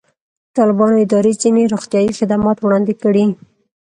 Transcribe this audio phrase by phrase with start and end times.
[0.03, 0.03] د
[0.57, 3.25] طالبانو ادارې ځینې روغتیایي خدمات وړاندې کړي.